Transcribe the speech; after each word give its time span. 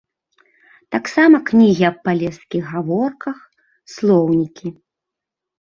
Так 0.95 1.03
сама 1.15 1.39
кнігі 1.49 1.83
аб 1.91 1.97
палескіх 2.09 2.63
гаворках, 2.73 3.37
слоўнікі. 3.99 4.67